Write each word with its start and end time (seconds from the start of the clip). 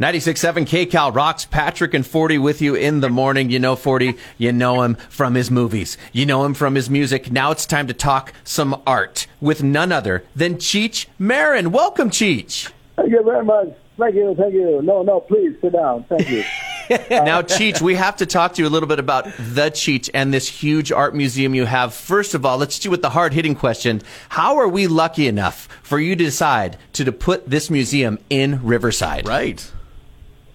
96.7 0.00 0.64
KCal 0.64 1.14
rocks. 1.14 1.44
Patrick 1.44 1.92
and 1.92 2.06
40 2.06 2.38
with 2.38 2.62
you 2.62 2.74
in 2.74 3.00
the 3.00 3.10
morning. 3.10 3.50
You 3.50 3.58
know 3.58 3.76
40, 3.76 4.14
you 4.38 4.50
know 4.50 4.80
him 4.80 4.94
from 5.10 5.34
his 5.34 5.50
movies. 5.50 5.98
You 6.10 6.24
know 6.24 6.46
him 6.46 6.54
from 6.54 6.74
his 6.74 6.88
music. 6.88 7.30
Now 7.30 7.50
it's 7.50 7.66
time 7.66 7.86
to 7.86 7.92
talk 7.92 8.32
some 8.42 8.80
art 8.86 9.26
with 9.42 9.62
none 9.62 9.92
other 9.92 10.24
than 10.34 10.54
Cheech 10.54 11.04
Marin. 11.18 11.70
Welcome, 11.70 12.08
Cheech. 12.08 12.70
Thank 12.96 13.10
you 13.10 13.22
very 13.22 13.44
much. 13.44 13.68
Thank 13.98 14.14
you, 14.14 14.34
thank 14.38 14.54
you. 14.54 14.80
No, 14.80 15.02
no, 15.02 15.20
please 15.20 15.54
sit 15.60 15.74
down. 15.74 16.04
Thank 16.04 16.30
you. 16.30 16.44
now, 17.10 17.42
Cheech, 17.42 17.82
we 17.82 17.94
have 17.96 18.16
to 18.16 18.26
talk 18.26 18.54
to 18.54 18.62
you 18.62 18.68
a 18.68 18.70
little 18.70 18.88
bit 18.88 19.00
about 19.00 19.26
the 19.36 19.70
Cheech 19.70 20.08
and 20.14 20.32
this 20.32 20.48
huge 20.48 20.90
art 20.90 21.14
museum 21.14 21.54
you 21.54 21.66
have. 21.66 21.92
First 21.92 22.32
of 22.32 22.46
all, 22.46 22.56
let's 22.56 22.78
do 22.78 22.90
with 22.90 23.02
the 23.02 23.10
hard 23.10 23.34
hitting 23.34 23.54
question. 23.54 24.00
How 24.30 24.56
are 24.56 24.68
we 24.68 24.86
lucky 24.86 25.26
enough 25.26 25.68
for 25.82 26.00
you 26.00 26.16
to 26.16 26.24
decide 26.24 26.78
to, 26.94 27.04
to 27.04 27.12
put 27.12 27.50
this 27.50 27.68
museum 27.68 28.18
in 28.30 28.64
Riverside? 28.64 29.28
Right. 29.28 29.70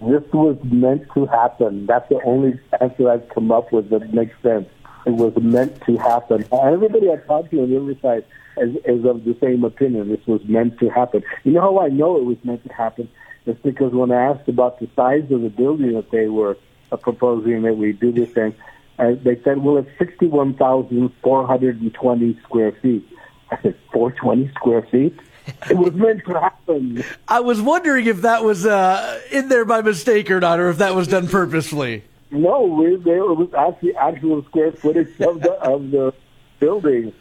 This 0.00 0.22
was 0.32 0.56
meant 0.64 1.06
to 1.14 1.26
happen. 1.26 1.86
That's 1.86 2.08
the 2.08 2.20
only 2.24 2.58
answer 2.80 3.10
I've 3.10 3.28
come 3.30 3.50
up 3.50 3.72
with 3.72 3.90
that 3.90 4.12
makes 4.12 4.34
sense. 4.42 4.68
It 5.06 5.12
was 5.12 5.34
meant 5.36 5.80
to 5.86 5.96
happen. 5.96 6.44
Everybody 6.52 7.10
I 7.10 7.16
talked 7.16 7.50
to 7.52 7.62
in 7.62 7.72
Riverside 7.72 8.24
is, 8.58 8.76
is 8.84 9.04
of 9.04 9.24
the 9.24 9.36
same 9.40 9.64
opinion. 9.64 10.08
This 10.08 10.26
was 10.26 10.44
meant 10.44 10.78
to 10.80 10.90
happen. 10.90 11.22
You 11.44 11.52
know 11.52 11.62
how 11.62 11.80
I 11.80 11.88
know 11.88 12.18
it 12.18 12.24
was 12.24 12.36
meant 12.44 12.66
to 12.66 12.72
happen? 12.72 13.08
It's 13.46 13.60
because 13.62 13.92
when 13.92 14.10
I 14.10 14.32
asked 14.32 14.48
about 14.48 14.80
the 14.80 14.88
size 14.96 15.30
of 15.30 15.42
the 15.42 15.48
building 15.48 15.92
that 15.94 16.10
they 16.10 16.26
were 16.28 16.58
uh, 16.90 16.96
proposing 16.96 17.62
that 17.62 17.76
we 17.76 17.92
do 17.92 18.10
this 18.12 18.32
thing, 18.32 18.52
uh, 18.98 19.12
they 19.22 19.40
said, 19.42 19.58
well, 19.58 19.76
it's 19.78 19.88
61,420 19.98 22.40
square 22.42 22.72
feet. 22.82 23.08
I 23.50 23.62
said, 23.62 23.76
420 23.92 24.50
square 24.54 24.82
feet? 24.82 25.18
It 25.70 25.76
was 25.76 25.94
meant 25.94 26.24
to 26.26 26.40
happen. 26.40 27.04
I 27.28 27.40
was 27.40 27.60
wondering 27.60 28.06
if 28.06 28.22
that 28.22 28.42
was 28.44 28.66
uh, 28.66 29.20
in 29.30 29.48
there 29.48 29.64
by 29.64 29.80
mistake 29.82 30.30
or 30.30 30.40
not, 30.40 30.58
or 30.58 30.68
if 30.70 30.78
that 30.78 30.94
was 30.94 31.06
done 31.08 31.28
purposefully. 31.28 32.02
No, 32.30 32.62
we, 32.62 32.96
there 32.96 33.24
was 33.24 33.48
actually 33.56 33.94
actual 33.96 34.44
square 34.44 34.72
footage 34.72 35.08
of 35.20 35.40
the 35.40 35.52
of 35.62 35.90
the 35.90 36.12
building. 36.58 37.12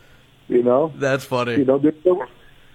You 0.48 0.64
know, 0.64 0.92
That's 0.96 1.26
funny. 1.26 1.56
you 1.56 1.66
know, 1.66 1.78
there, 1.80 1.94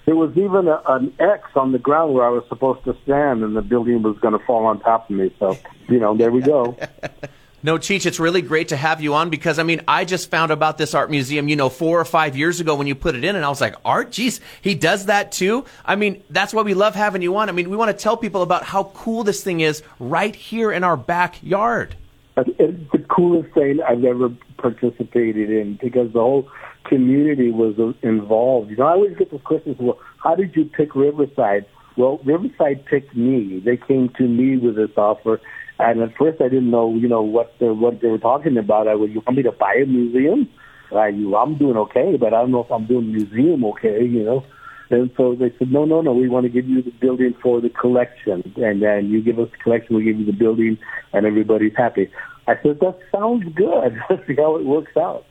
there 0.06 0.16
was 0.16 0.36
even 0.36 0.66
a, 0.66 0.82
an 0.86 1.12
X 1.20 1.48
on 1.54 1.72
the 1.72 1.78
ground 1.78 2.14
where 2.14 2.24
I 2.24 2.30
was 2.30 2.44
supposed 2.48 2.84
to 2.84 2.96
stand, 3.04 3.44
and 3.44 3.56
the 3.56 3.62
building 3.62 4.02
was 4.02 4.18
going 4.18 4.36
to 4.38 4.44
fall 4.44 4.66
on 4.66 4.80
top 4.80 5.08
of 5.08 5.16
me. 5.16 5.32
So, 5.38 5.56
you 5.88 6.00
know, 6.00 6.16
there 6.16 6.30
we 6.30 6.40
go. 6.40 6.76
No, 7.62 7.76
Cheech, 7.76 8.06
it's 8.06 8.18
really 8.18 8.40
great 8.40 8.68
to 8.68 8.76
have 8.76 9.02
you 9.02 9.14
on 9.14 9.28
because 9.28 9.58
I 9.58 9.64
mean, 9.64 9.82
I 9.86 10.06
just 10.06 10.30
found 10.30 10.50
about 10.50 10.78
this 10.78 10.94
art 10.94 11.10
museum, 11.10 11.46
you 11.48 11.56
know, 11.56 11.68
four 11.68 12.00
or 12.00 12.04
five 12.06 12.34
years 12.36 12.58
ago 12.58 12.74
when 12.74 12.86
you 12.86 12.94
put 12.94 13.14
it 13.14 13.22
in, 13.22 13.36
and 13.36 13.44
I 13.44 13.50
was 13.50 13.60
like, 13.60 13.74
art, 13.84 14.12
geez, 14.12 14.40
he 14.62 14.74
does 14.74 15.06
that 15.06 15.30
too. 15.30 15.66
I 15.84 15.96
mean, 15.96 16.22
that's 16.30 16.54
why 16.54 16.62
we 16.62 16.72
love 16.72 16.94
having 16.94 17.20
you 17.20 17.36
on. 17.36 17.50
I 17.50 17.52
mean, 17.52 17.68
we 17.68 17.76
want 17.76 17.90
to 17.90 18.02
tell 18.02 18.16
people 18.16 18.40
about 18.40 18.64
how 18.64 18.84
cool 18.94 19.24
this 19.24 19.44
thing 19.44 19.60
is 19.60 19.82
right 19.98 20.34
here 20.34 20.72
in 20.72 20.84
our 20.84 20.96
backyard. 20.96 21.96
It's 22.36 22.92
the 22.92 23.04
coolest 23.10 23.52
thing 23.52 23.80
I've 23.82 24.04
ever 24.04 24.30
participated 24.56 25.50
in 25.50 25.78
because 25.80 26.12
the 26.14 26.20
whole 26.20 26.48
community 26.84 27.50
was 27.50 27.78
uh, 27.78 27.92
involved. 28.06 28.70
You 28.70 28.76
know, 28.76 28.86
I 28.86 28.92
always 28.92 29.16
get 29.18 29.30
this 29.30 29.42
question, 29.42 29.76
well, 29.78 29.98
how 30.22 30.34
did 30.34 30.56
you 30.56 30.64
pick 30.64 30.94
Riverside? 30.94 31.66
Well, 31.96 32.18
Riverside 32.24 32.86
picked 32.86 33.14
me. 33.14 33.60
They 33.62 33.76
came 33.76 34.08
to 34.16 34.22
me 34.22 34.56
with 34.56 34.76
this 34.76 34.96
offer. 34.96 35.40
And 35.80 36.02
at 36.02 36.16
first 36.16 36.40
I 36.40 36.48
didn't 36.48 36.70
know, 36.70 36.94
you 36.94 37.08
know, 37.08 37.22
what 37.22 37.58
the, 37.58 37.72
what 37.72 38.00
they 38.00 38.08
were 38.08 38.18
talking 38.18 38.58
about. 38.58 38.86
I 38.86 38.94
would, 38.94 39.10
you 39.10 39.22
want 39.26 39.38
me 39.38 39.42
to 39.44 39.52
buy 39.52 39.74
a 39.82 39.86
museum? 39.86 40.48
I, 40.94 41.08
you, 41.08 41.34
I'm 41.36 41.56
doing 41.56 41.76
okay, 41.76 42.16
but 42.18 42.34
I 42.34 42.40
don't 42.40 42.50
know 42.50 42.64
if 42.64 42.70
I'm 42.70 42.86
doing 42.86 43.12
museum 43.12 43.64
okay, 43.64 44.04
you 44.04 44.24
know. 44.24 44.44
And 44.90 45.10
so 45.16 45.34
they 45.36 45.54
said, 45.58 45.72
no, 45.72 45.84
no, 45.84 46.00
no, 46.00 46.12
we 46.12 46.28
want 46.28 46.44
to 46.44 46.50
give 46.50 46.68
you 46.68 46.82
the 46.82 46.90
building 46.90 47.34
for 47.40 47.60
the 47.60 47.70
collection. 47.70 48.52
And 48.56 48.82
then 48.82 49.08
you 49.08 49.22
give 49.22 49.38
us 49.38 49.48
the 49.50 49.56
collection, 49.58 49.96
we 49.96 50.04
give 50.04 50.18
you 50.18 50.26
the 50.26 50.32
building, 50.32 50.78
and 51.12 51.24
everybody's 51.24 51.76
happy. 51.76 52.10
I 52.46 52.54
said, 52.62 52.80
that 52.80 52.98
sounds 53.12 53.44
good. 53.54 54.00
Let's 54.10 54.24
see 54.26 54.34
how 54.34 54.56
it 54.56 54.66
works 54.66 54.96
out. 54.96 55.24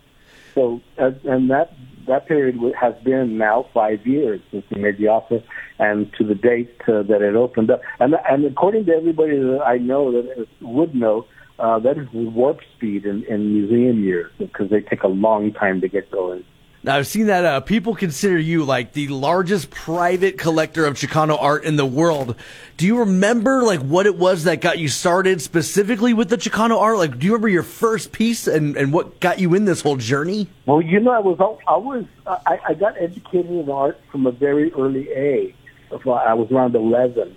So, 0.55 0.81
and 0.97 1.49
that 1.51 1.73
that 2.07 2.27
period 2.27 2.59
has 2.79 2.95
been 3.03 3.37
now 3.37 3.67
five 3.73 4.05
years 4.07 4.41
since 4.51 4.65
we 4.71 4.81
made 4.81 4.97
the 4.97 5.07
offer, 5.07 5.43
and 5.79 6.11
to 6.13 6.23
the 6.23 6.35
date 6.35 6.75
uh, 6.87 7.03
that 7.03 7.21
it 7.21 7.35
opened 7.35 7.71
up. 7.71 7.81
And 7.99 8.15
and 8.29 8.45
according 8.45 8.85
to 8.85 8.93
everybody 8.93 9.37
that 9.37 9.63
I 9.65 9.77
know 9.77 10.11
that 10.11 10.47
would 10.61 10.93
know, 10.93 11.25
uh, 11.57 11.79
that 11.79 11.97
is 11.97 12.07
warp 12.13 12.59
speed 12.75 13.05
in, 13.05 13.23
in 13.23 13.53
museum 13.53 14.03
years 14.03 14.31
because 14.37 14.69
they 14.69 14.81
take 14.81 15.03
a 15.03 15.07
long 15.07 15.53
time 15.53 15.81
to 15.81 15.87
get 15.87 16.11
going. 16.11 16.43
Now, 16.81 16.95
I've 16.95 17.07
seen 17.07 17.27
that 17.27 17.43
uh, 17.43 17.59
people 17.59 17.93
consider 17.93 18.37
you 18.37 18.63
like 18.63 18.93
the 18.93 19.09
largest 19.09 19.69
private 19.69 20.37
collector 20.37 20.85
of 20.85 20.93
Chicano 20.93 21.37
art 21.37 21.65
in 21.65 21.75
the 21.75 21.85
world. 21.85 22.37
Do 22.77 22.85
you 22.85 22.99
remember 22.99 23.63
like 23.63 23.81
what 23.81 24.05
it 24.05 24.15
was 24.15 24.45
that 24.45 24.61
got 24.61 24.79
you 24.79 24.87
started 24.87 25.41
specifically 25.41 26.13
with 26.13 26.29
the 26.29 26.37
Chicano 26.37 26.79
art? 26.79 26.97
Like, 26.97 27.19
do 27.19 27.25
you 27.25 27.33
remember 27.33 27.49
your 27.49 27.63
first 27.63 28.13
piece 28.13 28.47
and, 28.47 28.77
and 28.77 28.93
what 28.93 29.19
got 29.19 29.39
you 29.39 29.53
in 29.55 29.65
this 29.65 29.81
whole 29.81 29.97
journey? 29.97 30.47
Well, 30.65 30.81
you 30.81 31.01
know, 31.01 31.11
I 31.11 31.19
was 31.19 31.37
I 31.67 31.75
was 31.75 32.05
I, 32.25 32.59
I 32.69 32.73
got 32.75 32.95
educated 32.97 33.51
in 33.51 33.69
art 33.69 33.99
from 34.09 34.25
a 34.25 34.31
very 34.31 34.71
early 34.71 35.09
age. 35.09 35.55
I 35.91 36.33
was 36.33 36.51
around 36.51 36.75
eleven, 36.75 37.35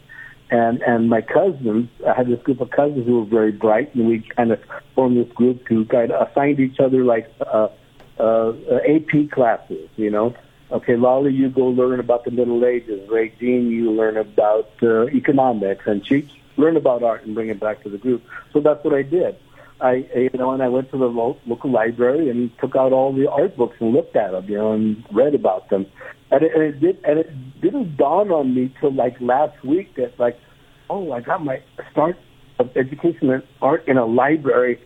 and 0.50 0.82
and 0.82 1.08
my 1.08 1.20
cousins, 1.20 1.88
I 2.06 2.14
had 2.14 2.28
this 2.28 2.42
group 2.42 2.60
of 2.60 2.70
cousins 2.70 3.06
who 3.06 3.20
were 3.20 3.26
very 3.26 3.52
bright, 3.52 3.94
and 3.94 4.06
we 4.06 4.20
kind 4.20 4.52
of 4.52 4.60
formed 4.94 5.16
this 5.16 5.32
group 5.32 5.66
to 5.68 5.84
kind 5.86 6.10
of 6.12 6.28
assign 6.28 6.60
each 6.60 6.80
other 6.80 7.04
like. 7.04 7.30
Uh, 7.40 7.68
uh, 8.18 8.52
AP 8.88 9.30
classes, 9.30 9.88
you 9.96 10.10
know. 10.10 10.34
Okay, 10.70 10.96
Lolly, 10.96 11.32
you 11.32 11.48
go 11.48 11.66
learn 11.66 12.00
about 12.00 12.24
the 12.24 12.30
Middle 12.30 12.64
Ages. 12.64 13.08
Ray 13.10 13.30
Jean, 13.38 13.70
you 13.70 13.90
learn 13.90 14.16
about 14.16 14.70
uh, 14.82 15.06
economics, 15.08 15.86
and 15.86 16.02
Cheech 16.04 16.30
learn 16.56 16.76
about 16.76 17.02
art 17.02 17.24
and 17.24 17.34
bring 17.34 17.48
it 17.48 17.60
back 17.60 17.82
to 17.82 17.88
the 17.88 17.98
group. 17.98 18.22
So 18.52 18.60
that's 18.60 18.82
what 18.84 18.94
I 18.94 19.02
did. 19.02 19.36
I, 19.82 20.06
you 20.14 20.30
know, 20.34 20.52
and 20.52 20.62
I 20.62 20.68
went 20.68 20.90
to 20.92 20.98
the 20.98 21.06
local 21.06 21.70
library 21.70 22.30
and 22.30 22.50
took 22.60 22.76
out 22.76 22.92
all 22.92 23.12
the 23.12 23.30
art 23.30 23.56
books 23.56 23.76
and 23.80 23.92
looked 23.92 24.16
at 24.16 24.30
them, 24.30 24.48
you 24.48 24.56
know, 24.56 24.72
and 24.72 25.04
read 25.12 25.34
about 25.34 25.70
them. 25.70 25.86
And 26.30 26.42
it, 26.44 26.52
and 26.54 26.62
it 26.62 26.80
did, 26.80 26.98
and 27.04 27.18
it 27.18 27.60
didn't 27.60 27.96
dawn 27.96 28.30
on 28.30 28.54
me 28.54 28.74
till 28.80 28.92
like 28.92 29.20
last 29.20 29.62
week 29.64 29.96
that 29.96 30.18
like, 30.18 30.38
oh, 30.88 31.12
I 31.12 31.20
got 31.20 31.44
my 31.44 31.62
start 31.90 32.16
of 32.58 32.74
education 32.76 33.30
in 33.30 33.42
art 33.60 33.86
in 33.88 33.98
a 33.98 34.06
library 34.06 34.78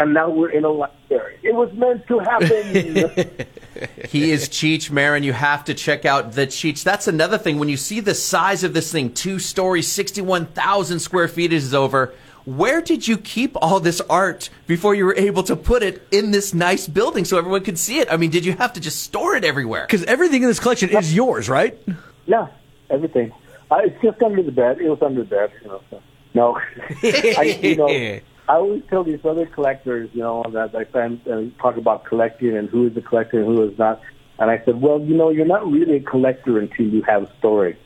and 0.00 0.14
now 0.14 0.30
we're 0.30 0.50
in 0.50 0.64
a 0.64 0.70
library. 0.70 1.38
It 1.42 1.54
was 1.54 1.70
meant 1.74 2.06
to 2.08 2.18
happen. 2.20 2.74
he 4.08 4.30
is 4.30 4.48
Cheech 4.48 4.90
Marin. 4.90 5.22
You 5.22 5.34
have 5.34 5.64
to 5.64 5.74
check 5.74 6.06
out 6.06 6.32
the 6.32 6.46
Cheech. 6.46 6.82
That's 6.82 7.06
another 7.06 7.36
thing. 7.36 7.58
When 7.58 7.68
you 7.68 7.76
see 7.76 8.00
the 8.00 8.14
size 8.14 8.64
of 8.64 8.72
this 8.72 8.90
thing, 8.90 9.12
two 9.12 9.38
stories, 9.38 9.88
61,000 9.88 11.00
square 11.00 11.28
feet 11.28 11.52
is 11.52 11.74
over. 11.74 12.14
Where 12.44 12.80
did 12.80 13.06
you 13.06 13.18
keep 13.18 13.56
all 13.60 13.80
this 13.80 14.00
art 14.02 14.50
before 14.66 14.94
you 14.94 15.04
were 15.04 15.16
able 15.16 15.42
to 15.44 15.56
put 15.56 15.82
it 15.82 16.06
in 16.10 16.30
this 16.30 16.54
nice 16.54 16.88
building 16.88 17.24
so 17.24 17.38
everyone 17.38 17.62
could 17.64 17.78
see 17.78 17.98
it? 17.98 18.10
I 18.10 18.16
mean, 18.16 18.30
did 18.30 18.44
you 18.44 18.52
have 18.54 18.72
to 18.74 18.80
just 18.80 19.02
store 19.02 19.36
it 19.36 19.44
everywhere? 19.44 19.86
Because 19.86 20.04
everything 20.04 20.42
in 20.42 20.48
this 20.48 20.60
collection 20.60 20.90
is 20.90 21.14
yours, 21.14 21.48
right? 21.48 21.78
Yeah, 22.26 22.48
everything. 22.88 23.32
Uh, 23.70 23.80
it's 23.84 24.00
just 24.02 24.22
under 24.22 24.42
the 24.42 24.52
bed. 24.52 24.80
It 24.80 24.88
was 24.88 25.00
under 25.02 25.22
the 25.22 25.28
bed, 25.28 25.52
you 25.62 25.68
know. 25.68 25.82
So. 25.90 26.02
No, 26.34 26.60
I, 27.02 27.58
you 27.62 27.76
know, 27.76 27.88
I 27.88 28.54
always 28.54 28.82
tell 28.88 29.04
these 29.04 29.24
other 29.24 29.46
collectors, 29.46 30.10
you 30.12 30.22
know, 30.22 30.44
that 30.52 30.74
I 30.74 30.84
find 30.84 31.20
uh, 31.28 31.42
talk 31.60 31.76
about 31.76 32.04
collecting 32.04 32.56
and 32.56 32.68
who 32.68 32.86
is 32.86 32.96
a 32.96 33.00
collector 33.00 33.38
and 33.38 33.46
who 33.46 33.62
is 33.68 33.78
not. 33.78 34.00
And 34.38 34.50
I 34.50 34.60
said, 34.64 34.80
well, 34.80 35.00
you 35.00 35.16
know, 35.16 35.30
you're 35.30 35.46
not 35.46 35.70
really 35.70 35.96
a 35.96 36.00
collector 36.00 36.58
until 36.58 36.86
you 36.86 37.02
have 37.02 37.30
storage. 37.38 37.78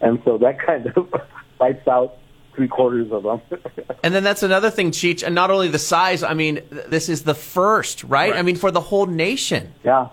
And 0.00 0.20
so 0.24 0.36
that 0.38 0.58
kind 0.66 0.86
of 0.88 1.14
wipes 1.58 1.86
out 1.88 2.18
three 2.56 2.66
quarters 2.66 3.12
of 3.12 3.22
them. 3.22 3.40
and 4.02 4.12
then 4.14 4.24
that's 4.24 4.42
another 4.42 4.70
thing, 4.70 4.90
Cheech. 4.90 5.22
And 5.22 5.34
not 5.34 5.50
only 5.50 5.68
the 5.68 5.78
size, 5.78 6.22
I 6.22 6.34
mean, 6.34 6.60
this 6.70 7.08
is 7.08 7.22
the 7.22 7.34
first, 7.34 8.02
right? 8.02 8.30
right. 8.30 8.38
I 8.38 8.42
mean, 8.42 8.56
for 8.56 8.70
the 8.70 8.80
whole 8.80 9.06
nation. 9.06 9.72
Yeah, 9.84 10.08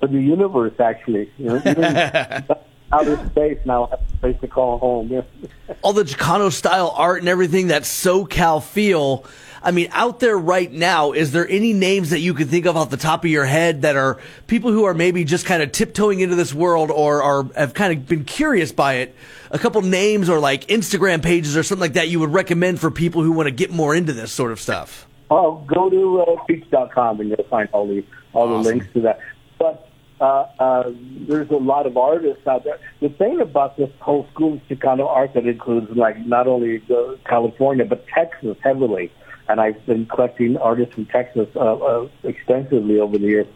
for 0.00 0.08
the 0.08 0.20
universe, 0.20 0.74
actually. 0.80 1.30
You 1.38 1.60
know, 1.60 2.42
outer 2.92 3.16
space 3.28 3.58
now 3.64 3.86
have 3.86 4.00
a 4.00 4.16
place 4.18 4.36
to 4.40 4.48
call 4.48 4.78
home. 4.78 5.08
Yeah. 5.08 5.22
All 5.82 5.92
the 5.92 6.02
Chicano 6.02 6.50
style 6.50 6.92
art 6.96 7.20
and 7.20 7.28
everything, 7.28 7.68
that 7.68 7.82
SoCal 7.82 8.62
feel. 8.62 9.24
I 9.62 9.70
mean, 9.70 9.88
out 9.92 10.18
there 10.18 10.36
right 10.36 10.70
now, 10.70 11.12
is 11.12 11.30
there 11.30 11.48
any 11.48 11.72
names 11.72 12.10
that 12.10 12.18
you 12.18 12.34
can 12.34 12.48
think 12.48 12.66
of 12.66 12.76
off 12.76 12.90
the 12.90 12.96
top 12.96 13.24
of 13.24 13.30
your 13.30 13.44
head 13.44 13.82
that 13.82 13.96
are 13.96 14.20
people 14.48 14.72
who 14.72 14.84
are 14.84 14.94
maybe 14.94 15.24
just 15.24 15.46
kind 15.46 15.62
of 15.62 15.70
tiptoeing 15.70 16.20
into 16.20 16.34
this 16.34 16.52
world 16.52 16.90
or 16.90 17.22
are 17.22 17.44
have 17.54 17.72
kind 17.72 17.96
of 17.96 18.06
been 18.06 18.24
curious 18.24 18.72
by 18.72 18.94
it? 18.94 19.14
A 19.50 19.58
couple 19.58 19.80
names 19.82 20.28
or 20.28 20.40
like 20.40 20.66
Instagram 20.66 21.22
pages 21.22 21.56
or 21.56 21.62
something 21.62 21.80
like 21.80 21.92
that 21.92 22.08
you 22.08 22.18
would 22.20 22.32
recommend 22.32 22.80
for 22.80 22.90
people 22.90 23.22
who 23.22 23.32
want 23.32 23.46
to 23.46 23.54
get 23.54 23.70
more 23.70 23.94
into 23.94 24.12
this 24.12 24.32
sort 24.32 24.50
of 24.50 24.60
stuff? 24.60 25.06
Oh, 25.30 25.64
go 25.66 25.88
to 25.88 26.20
uh, 26.22 26.44
Cheech.com 26.48 27.20
and 27.20 27.30
you'll 27.30 27.46
find 27.48 27.68
all 27.72 27.86
the 27.86 28.04
all 28.32 28.48
awesome. 28.48 28.62
the 28.62 28.68
links 28.68 28.86
to 28.94 29.00
that. 29.02 29.20
But 29.58 29.88
uh, 30.20 30.46
uh, 30.58 30.92
there's 31.28 31.50
a 31.50 31.56
lot 31.56 31.86
of 31.86 31.96
artists 31.96 32.46
out 32.46 32.64
there. 32.64 32.78
The 33.00 33.10
thing 33.10 33.40
about 33.40 33.76
this 33.76 33.90
whole 34.00 34.26
school 34.32 34.54
of 34.54 34.60
Chicano 34.68 35.06
art 35.06 35.34
that 35.34 35.46
includes 35.46 35.90
like 35.96 36.18
not 36.26 36.46
only 36.46 36.82
uh, 36.90 37.16
California 37.28 37.84
but 37.84 38.06
Texas 38.08 38.56
heavily, 38.62 39.12
and 39.52 39.60
I've 39.60 39.84
been 39.84 40.06
collecting 40.06 40.56
artists 40.56 40.94
from 40.94 41.04
Texas 41.04 41.46
uh, 41.54 41.74
uh, 41.74 42.08
extensively 42.24 42.98
over 42.98 43.18
the 43.18 43.26
years. 43.26 43.46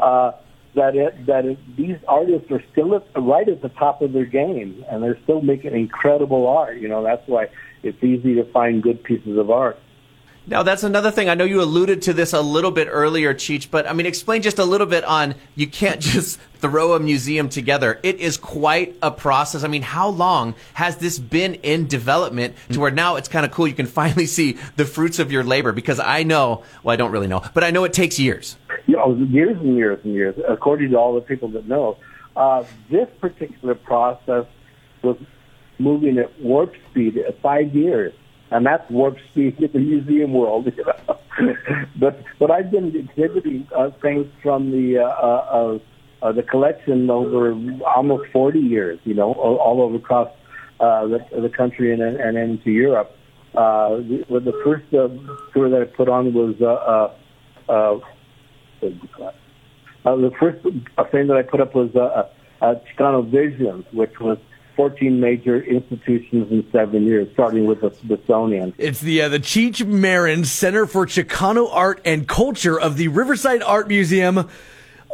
Uh, 0.00 0.32
that 0.74 0.96
it, 0.96 1.26
that 1.26 1.44
it, 1.44 1.76
these 1.76 1.96
artists 2.08 2.50
are 2.50 2.62
still 2.72 2.96
at, 2.96 3.06
right 3.16 3.48
at 3.48 3.62
the 3.62 3.68
top 3.68 4.02
of 4.02 4.12
their 4.12 4.24
game, 4.24 4.84
and 4.90 5.04
they're 5.04 5.18
still 5.22 5.40
making 5.40 5.72
incredible 5.72 6.48
art. 6.48 6.78
You 6.78 6.88
know, 6.88 7.04
that's 7.04 7.22
why 7.28 7.48
it's 7.84 8.02
easy 8.02 8.34
to 8.34 8.44
find 8.50 8.82
good 8.82 9.04
pieces 9.04 9.38
of 9.38 9.50
art. 9.50 9.78
Now, 10.46 10.62
that's 10.62 10.82
another 10.82 11.10
thing. 11.10 11.30
I 11.30 11.34
know 11.34 11.44
you 11.44 11.62
alluded 11.62 12.02
to 12.02 12.12
this 12.12 12.34
a 12.34 12.40
little 12.42 12.70
bit 12.70 12.86
earlier, 12.90 13.32
Cheech, 13.32 13.70
but 13.70 13.88
I 13.88 13.94
mean, 13.94 14.04
explain 14.04 14.42
just 14.42 14.58
a 14.58 14.64
little 14.64 14.86
bit 14.86 15.02
on 15.04 15.36
you 15.54 15.66
can't 15.66 16.00
just 16.02 16.38
throw 16.56 16.92
a 16.92 17.00
museum 17.00 17.48
together. 17.48 17.98
It 18.02 18.20
is 18.20 18.36
quite 18.36 18.94
a 19.00 19.10
process. 19.10 19.64
I 19.64 19.68
mean, 19.68 19.80
how 19.80 20.08
long 20.08 20.54
has 20.74 20.98
this 20.98 21.18
been 21.18 21.54
in 21.56 21.86
development 21.86 22.56
to 22.72 22.80
where 22.80 22.90
now 22.90 23.16
it's 23.16 23.28
kind 23.28 23.46
of 23.46 23.52
cool? 23.52 23.66
You 23.66 23.74
can 23.74 23.86
finally 24.02 24.26
see 24.26 24.58
the 24.76 24.84
fruits 24.84 25.18
of 25.18 25.32
your 25.32 25.44
labor 25.44 25.72
because 25.72 25.98
I 25.98 26.24
know, 26.24 26.62
well, 26.82 26.92
I 26.92 26.96
don't 26.96 27.10
really 27.10 27.28
know, 27.28 27.42
but 27.54 27.64
I 27.64 27.70
know 27.70 27.84
it 27.84 27.94
takes 27.94 28.18
years. 28.18 28.56
You 28.86 28.96
know, 28.96 29.14
years 29.14 29.56
and 29.56 29.76
years 29.76 29.98
and 30.04 30.12
years, 30.12 30.34
according 30.46 30.90
to 30.90 30.98
all 30.98 31.14
the 31.14 31.22
people 31.22 31.48
that 31.50 31.66
know. 31.66 31.96
Uh, 32.36 32.64
this 32.90 33.08
particular 33.18 33.74
process 33.74 34.44
was 35.02 35.16
moving 35.78 36.18
at 36.18 36.38
warp 36.40 36.74
speed 36.90 37.16
at 37.16 37.40
five 37.40 37.74
years 37.74 38.12
and 38.54 38.64
that's 38.64 38.88
warp 38.88 39.16
speed 39.30 39.60
in 39.60 39.72
the 39.72 39.78
museum 39.80 40.32
world. 40.32 40.72
You 40.76 40.84
know? 40.84 41.54
but 41.96 42.22
but 42.38 42.50
I've 42.52 42.70
been 42.70 42.94
exhibiting 42.94 43.66
uh, 43.76 43.90
things 44.00 44.26
from 44.42 44.70
the 44.70 44.98
uh, 44.98 45.06
uh, 45.06 45.78
uh, 46.22 46.32
the 46.32 46.44
collection 46.44 47.10
over 47.10 47.52
almost 47.84 48.30
40 48.32 48.60
years. 48.60 49.00
You 49.04 49.14
know, 49.14 49.32
all, 49.32 49.56
all 49.56 49.82
over 49.82 49.96
across 49.96 50.28
uh, 50.78 51.06
the, 51.08 51.18
the 51.42 51.48
country 51.48 51.92
and 51.92 52.00
and 52.00 52.38
into 52.38 52.70
Europe. 52.70 53.10
Uh, 53.54 53.96
the, 53.96 54.24
the 54.30 54.60
first 54.64 54.86
uh, 54.94 55.08
tour 55.52 55.68
that 55.68 55.82
I 55.82 55.84
put 55.84 56.08
on 56.08 56.32
was 56.32 56.54
uh, 56.60 56.66
uh, 56.66 57.70
uh, 57.72 58.00
uh, 60.04 60.16
the 60.16 60.32
first 60.38 60.62
thing 60.62 61.26
that 61.26 61.36
I 61.36 61.42
put 61.42 61.60
up 61.60 61.74
was 61.74 61.90
uh, 61.96 62.28
uh 62.64 62.74
Chicano 62.86 63.28
Visions, 63.28 63.84
which 63.92 64.20
was 64.20 64.38
14 64.76 65.20
major 65.20 65.62
institutions 65.62 66.50
in 66.50 66.66
seven 66.72 67.04
years, 67.04 67.28
starting 67.32 67.66
with 67.66 67.80
the 67.80 67.90
Smithsonian. 67.90 68.74
It's 68.78 69.00
the 69.00 69.22
uh, 69.22 69.28
the 69.28 69.40
Cheech 69.40 69.86
Marin 69.86 70.44
Center 70.44 70.86
for 70.86 71.06
Chicano 71.06 71.68
Art 71.72 72.00
and 72.04 72.26
Culture 72.28 72.78
of 72.78 72.96
the 72.96 73.08
Riverside 73.08 73.62
Art 73.62 73.88
Museum 73.88 74.48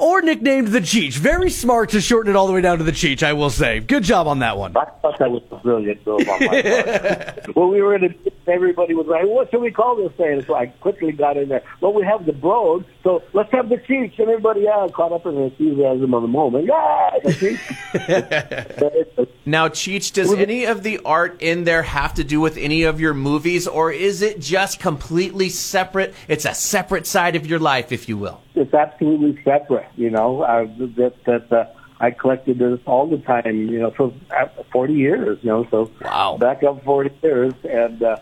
or 0.01 0.23
nicknamed 0.23 0.69
the 0.69 0.81
Cheech. 0.81 1.15
Very 1.15 1.51
smart 1.51 1.91
to 1.91 2.01
shorten 2.01 2.31
it 2.31 2.37
all 2.37 2.47
the 2.47 2.53
way 2.55 2.63
down 2.63 2.79
to 2.79 2.85
the 2.85 2.93
Cheech, 2.93 3.23
I 3.23 3.35
will 3.35 3.51
say. 3.51 3.81
Good 3.81 4.03
job 4.03 4.27
on 4.27 4.39
that 4.39 4.57
one. 4.57 4.75
I 4.77 4.87
thought 5.03 5.19
that 5.19 5.31
was 5.31 5.43
brilliant 5.63 6.05
move 6.07 6.29
on 6.29 6.41
my 6.47 6.63
part. 6.63 7.57
well, 7.57 7.69
we 7.69 7.83
were 7.83 7.95
in 7.95 8.05
a, 8.05 8.51
everybody 8.51 8.95
was 8.95 9.07
like, 9.07 9.27
what 9.27 9.51
should 9.51 9.61
we 9.61 9.71
call 9.71 9.97
this 9.97 10.13
thing? 10.13 10.43
So 10.47 10.55
I 10.55 10.67
quickly 10.67 11.13
got 11.13 11.37
in 11.37 11.51
there. 11.51 11.63
Well, 11.81 11.93
we 11.93 12.03
have 12.05 12.25
the 12.25 12.33
Broad, 12.33 12.87
so 13.05 13.23
let's 13.35 13.53
have 13.53 13.69
the 13.69 13.77
Cheech. 13.77 14.19
And 14.19 14.29
everybody 14.29 14.67
else 14.67 14.93
caught 14.95 15.13
up 15.13 15.27
in 15.27 15.35
the 15.35 15.43
enthusiasm 15.43 16.15
of 16.15 16.23
the 16.23 16.29
moment. 16.29 16.67
Yeah. 16.67 17.10
now, 19.47 19.69
Cheech, 19.69 20.13
does 20.13 20.33
any 20.33 20.65
of 20.65 20.83
the 20.83 21.01
art 21.05 21.41
in 21.41 21.65
there 21.65 21.83
have 21.83 22.15
to 22.15 22.25
do 22.25 22.41
with 22.41 22.57
any 22.57 22.85
of 22.85 23.01
your 23.01 23.15
movies, 23.15 23.67
or 23.67 23.93
is 23.93 24.23
it 24.23 24.41
just 24.41 24.81
completely 24.81 25.49
separate? 25.49 26.15
It's 26.29 26.45
a 26.45 26.55
separate 26.55 27.07
side 27.07 27.37
of 27.37 27.47
your 27.47 27.59
life, 27.59 27.93
if 27.93 28.09
you 28.09 28.17
will 28.17 28.41
it's 28.61 28.75
absolutely 28.75 29.43
separate. 29.43 29.89
You 29.97 30.11
know, 30.11 30.43
uh, 30.43 30.67
that 30.97 31.15
that 31.25 31.53
uh, 31.53 31.67
I 31.99 32.11
collected 32.11 32.59
this 32.59 32.79
all 32.87 33.09
the 33.09 33.19
time. 33.19 33.69
You 33.69 33.81
know, 33.81 33.91
for 33.91 34.13
uh, 34.37 34.47
40 34.73 34.93
years. 34.93 35.39
You 35.43 35.49
know, 35.49 35.67
so 35.71 35.91
wow. 36.03 36.37
back 36.39 36.63
up 36.63 36.85
40 36.85 37.11
years, 37.23 37.55
and 37.69 38.03
uh, 38.03 38.17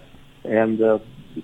and 0.44 0.80
uh, 0.80 0.98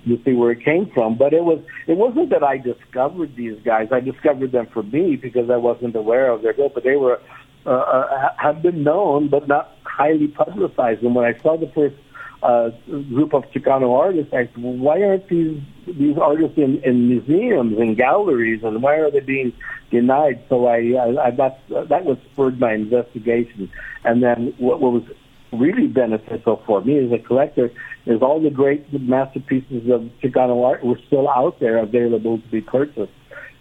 you 0.05 0.21
see 0.25 0.33
where 0.33 0.53
it 0.53 0.65
came 0.65 0.91
from. 0.91 1.17
But 1.17 1.33
it 1.33 1.45
was 1.45 1.61
it 1.87 1.97
wasn't 1.97 2.31
that 2.31 2.43
I 2.43 2.59
discovered 2.59 3.37
these 3.37 3.59
guys. 3.65 3.89
I 3.91 4.01
discovered 4.01 4.53
them 4.53 4.69
for 4.73 4.83
me 4.83 5.17
because 5.17 5.51
I 5.51 5.57
wasn't 5.57 5.97
aware 5.97 6.31
of 6.31 6.43
their 6.43 6.53
good. 6.53 6.73
But 6.75 6.85
they 6.85 6.97
were 6.97 7.21
uh, 7.67 7.71
uh, 7.71 8.29
have 8.37 8.63
been 8.63 8.83
known, 8.83 9.29
but 9.29 9.49
not 9.49 9.77
highly 9.85 10.29
publicized. 10.29 11.03
And 11.03 11.15
when 11.15 11.25
I 11.25 11.39
saw 11.41 11.57
the 11.57 11.71
first 11.75 11.97
uh, 12.43 12.71
group 12.89 13.33
of 13.33 13.45
Chicano 13.53 13.99
artists, 13.99 14.33
I 14.35 14.47
said, 14.47 14.63
well, 14.63 14.75
why 14.75 15.03
aren't 15.03 15.29
these 15.29 15.61
these 15.87 16.17
artists 16.19 16.59
in, 16.59 16.83
in 16.83 17.09
museums 17.09 17.79
and 17.79 17.97
galleries, 17.97 18.63
and 18.63 18.83
why 18.83 18.97
are 18.97 19.11
they 19.11 19.21
being 19.21 19.53
denied? 19.91 20.45
So 20.49 20.67
I, 20.67 20.93
I, 20.93 21.27
I 21.27 21.31
that 21.33 21.61
that 21.69 22.05
was 22.05 22.19
spurred 22.33 22.61
my 22.61 22.75
investigation, 22.75 23.71
and 24.05 24.23
then 24.23 24.55
what, 24.59 24.81
what 24.81 24.93
was 24.93 25.05
really 25.53 25.87
beneficial 25.87 26.63
for 26.67 26.83
me 26.83 26.99
as 26.99 27.13
a 27.13 27.19
collector 27.19 27.71
is 28.07 28.21
all 28.21 28.43
the 28.43 28.51
great 28.51 28.93
masterpieces 28.93 29.89
of 29.89 30.03
Chicano 30.21 30.67
art 30.67 30.85
were 30.85 30.99
still 31.07 31.29
out 31.29 31.61
there 31.61 31.79
available 31.79 32.39
to 32.39 32.49
be 32.49 32.61
purchased, 32.61 33.13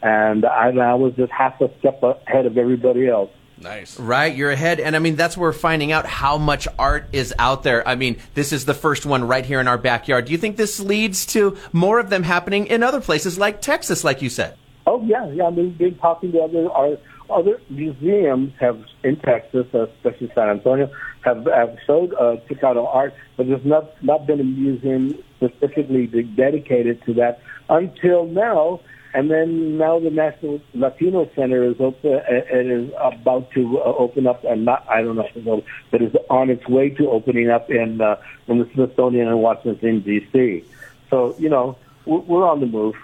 and 0.02 0.46
I, 0.46 0.70
I 0.70 0.94
was 0.96 1.14
just 1.16 1.32
half 1.32 1.62
a 1.62 1.70
step 1.80 2.04
ahead 2.04 2.46
of 2.46 2.58
everybody 2.58 3.08
else. 3.08 3.30
Nice. 3.58 4.00
Right, 4.00 4.36
you're 4.36 4.52
ahead. 4.52 4.80
And 4.80 4.96
I 4.96 5.00
mean, 5.00 5.16
that's 5.16 5.38
where 5.38 5.50
we're 5.50 5.54
finding 5.54 5.92
out 5.92 6.06
how 6.06 6.38
much 6.38 6.68
art 6.78 7.08
is 7.12 7.34
out 7.40 7.64
there. 7.64 7.88
I 7.88 7.96
mean, 7.96 8.18
this 8.34 8.52
is 8.52 8.66
the 8.66 8.74
first 8.74 9.06
one 9.06 9.26
right 9.26 9.46
here 9.46 9.60
in 9.60 9.68
our 9.68 9.78
backyard. 9.78 10.26
Do 10.26 10.32
you 10.32 10.38
think 10.38 10.58
this 10.58 10.80
leads 10.80 11.26
to 11.28 11.58
more 11.72 12.00
of 12.00 12.10
them 12.10 12.24
happening 12.24 12.68
in 12.68 12.84
other 12.84 13.02
places 13.02 13.38
like 13.38 13.62
Texas, 13.62 14.04
like 14.04 14.22
you 14.22 14.30
said? 14.30 14.58
Oh, 14.86 15.02
yeah. 15.04 15.28
Yeah, 15.32 15.46
I 15.46 15.50
mean, 15.52 15.72
been 15.72 15.96
talking 15.98 16.32
to 16.34 16.42
other, 16.42 16.70
our, 16.72 16.98
other 17.30 17.62
museums 17.70 18.54
have 18.60 18.84
in 19.04 19.18
Texas, 19.18 19.68
especially 19.74 20.32
San 20.36 20.50
Antonio, 20.50 20.92
have, 21.22 21.46
have 21.46 21.78
showed 21.86 22.14
uh, 22.16 22.38
Chicano 22.50 22.94
art, 22.94 23.14
but 23.38 23.48
there's 23.48 23.66
not, 23.66 24.04
not 24.04 24.28
been 24.28 24.40
a 24.40 24.44
museum 24.44 25.18
specifically 25.38 26.08
dedicated 26.36 27.02
to 27.06 27.14
that 27.14 27.40
until 27.70 28.26
now 28.26 28.82
and 29.14 29.30
then 29.30 29.78
now 29.78 30.00
the 30.00 30.10
National 30.10 30.62
Latino 30.74 31.30
Center 31.36 31.64
is 31.64 31.76
open 31.80 32.22
and 32.28 32.72
is 32.72 32.92
about 33.00 33.52
to 33.52 33.80
uh, 33.80 33.84
open 33.84 34.28
up, 34.28 34.44
and 34.44 34.66
not 34.66 34.86
I 34.90 35.02
don't 35.02 35.16
know, 35.16 35.64
but 35.92 36.02
is 36.02 36.16
on 36.30 36.50
its 36.50 36.68
way 36.68 36.90
to 36.90 37.10
opening 37.10 37.50
up 37.50 37.70
in 37.70 38.02
uh, 38.02 38.16
in 38.48 38.60
the 38.60 38.70
Smithsonian 38.74 39.28
in 39.28 39.38
Washington 39.38 40.02
D.C. 40.02 40.64
So 41.10 41.36
you 41.38 41.50
know 41.50 41.78
we're 42.06 42.48
on 42.48 42.60
the 42.60 42.66
move. 42.66 42.96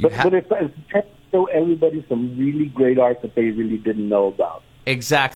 but 0.00 0.12
ha- 0.12 0.24
but 0.24 0.34
it's, 0.34 0.52
it's 0.94 1.08
show 1.30 1.46
everybody 1.46 2.04
some 2.08 2.38
really 2.38 2.66
great 2.66 2.98
art 2.98 3.22
that 3.22 3.34
they 3.34 3.50
really 3.50 3.78
didn't 3.78 4.08
know 4.08 4.26
about. 4.26 4.62
Exactly. 4.86 5.26